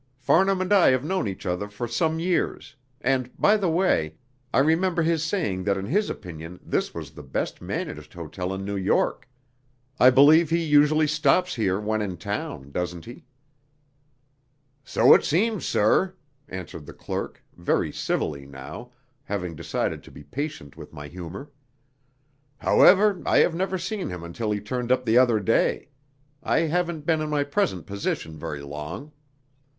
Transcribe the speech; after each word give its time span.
Farnham 0.17 0.61
and 0.61 0.73
I 0.73 0.89
have 0.89 1.03
known 1.05 1.27
each 1.27 1.45
other 1.45 1.69
for 1.69 1.87
some 1.87 2.17
years; 2.17 2.75
and, 3.01 3.29
by 3.39 3.55
the 3.55 3.69
way, 3.69 4.15
I 4.51 4.57
remember 4.57 5.03
his 5.03 5.23
saying 5.23 5.63
that 5.65 5.77
in 5.77 5.85
his 5.85 6.09
opinion 6.09 6.59
this 6.65 6.91
was 6.91 7.11
the 7.11 7.21
best 7.21 7.61
managed 7.61 8.13
hotel 8.15 8.51
in 8.51 8.65
New 8.65 8.77
York. 8.77 9.29
I 9.99 10.09
believe 10.09 10.49
he 10.49 10.63
usually 10.63 11.05
stops 11.05 11.53
here 11.53 11.79
when 11.79 12.01
in 12.01 12.17
town, 12.17 12.71
doesn't 12.71 13.05
he?" 13.05 13.25
"So 14.83 15.13
it 15.13 15.23
seems, 15.23 15.67
sir," 15.67 16.15
answered 16.49 16.87
the 16.87 16.93
clerk, 16.93 17.43
very 17.55 17.91
civilly 17.91 18.47
now, 18.47 18.89
having 19.25 19.55
decided 19.55 20.01
to 20.01 20.09
be 20.09 20.23
patient 20.23 20.75
with 20.75 20.91
my 20.91 21.09
humour. 21.09 21.51
"However, 22.57 23.21
I 23.23 23.37
had 23.37 23.53
never 23.53 23.77
seen 23.77 24.09
him 24.09 24.23
until 24.23 24.49
he 24.51 24.61
turned 24.61 24.91
up 24.91 25.05
the 25.05 25.19
other 25.19 25.39
day. 25.39 25.89
I 26.41 26.61
haven't 26.61 27.05
been 27.05 27.21
in 27.21 27.29
my 27.29 27.43
present 27.43 27.85
position 27.85 28.39
very 28.39 28.61
long." 28.63 29.11